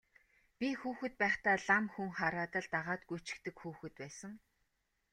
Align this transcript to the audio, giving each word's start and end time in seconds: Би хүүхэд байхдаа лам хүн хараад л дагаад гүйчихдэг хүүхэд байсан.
Би 0.59 0.69
хүүхэд 0.79 1.13
байхдаа 1.23 1.55
лам 1.67 1.85
хүн 1.93 2.09
хараад 2.19 2.53
л 2.63 2.67
дагаад 2.73 3.01
гүйчихдэг 3.09 3.55
хүүхэд 3.59 3.93
байсан. 4.01 4.33